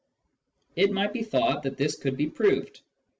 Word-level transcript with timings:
It 0.75 0.91
might 0.91 1.13
be 1.13 1.21
thought 1.21 1.61
that 1.61 1.77
this 1.77 1.95
could 1.95 2.17
be 2.17 2.27
proved. 2.27 2.81